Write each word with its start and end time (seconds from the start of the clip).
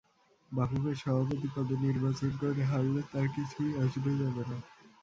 বাফুফের 0.51 0.95
সভাপতি 0.95 1.47
পদে 1.55 1.75
নির্বাচন 1.85 2.31
করে 2.41 2.61
হারলে 2.63 3.01
তাঁর 3.11 3.27
কিছুই 3.35 3.71
আসবে 3.83 4.11
যাবে 4.21 4.43
না। 4.49 4.57